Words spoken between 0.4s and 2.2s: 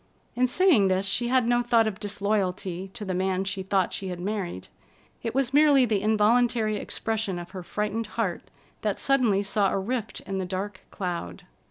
saying this, she had no thought of